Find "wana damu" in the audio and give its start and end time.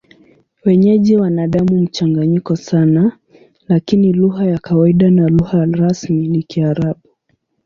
1.17-1.81